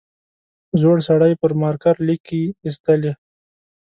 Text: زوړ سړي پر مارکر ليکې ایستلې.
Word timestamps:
زوړ 0.81 0.97
سړي 1.07 1.33
پر 1.41 1.51
مارکر 1.61 1.95
ليکې 2.07 2.43
ایستلې. 2.65 3.11